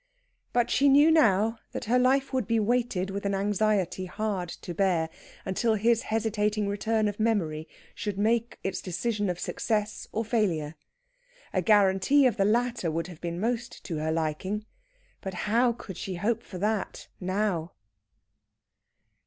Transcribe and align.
But 0.51 0.71
she 0.71 0.89
knew 0.89 1.11
now 1.11 1.59
that 1.73 1.85
her 1.85 1.99
life 1.99 2.33
would 2.33 2.47
be 2.47 2.59
weighted 2.59 3.11
with 3.11 3.23
an 3.23 3.35
anxiety 3.35 4.07
hard 4.07 4.49
to 4.49 4.73
bear, 4.73 5.11
until 5.45 5.75
his 5.75 6.01
hesitating 6.01 6.67
return 6.67 7.07
of 7.07 7.19
memory 7.19 7.67
should 7.93 8.17
make 8.17 8.57
its 8.63 8.81
decision 8.81 9.29
of 9.29 9.39
success 9.39 10.07
or 10.11 10.25
failure. 10.25 10.73
A 11.53 11.61
guarantee 11.61 12.25
of 12.25 12.37
the 12.37 12.45
latter 12.45 12.89
would 12.89 13.05
have 13.05 13.21
been 13.21 13.39
most 13.39 13.83
to 13.83 13.97
her 13.97 14.11
liking, 14.11 14.65
but 15.21 15.35
how 15.45 15.71
could 15.71 15.97
she 15.97 16.15
hope 16.15 16.41
for 16.41 16.57
that 16.57 17.07
now? 17.19 17.73